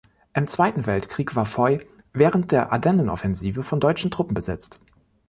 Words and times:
Im 0.33 0.47
Zweiten 0.47 0.87
Weltkrieg 0.87 1.35
war 1.35 1.45
Foy 1.45 1.85
während 2.11 2.51
der 2.51 2.71
Ardennenoffensive 2.71 3.61
von 3.61 3.79
deutschen 3.79 4.09
Truppen 4.09 4.33
besetzt. 4.33 4.81